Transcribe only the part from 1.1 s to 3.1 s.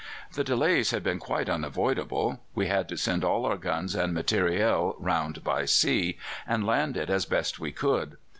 quite unavoidable. We had to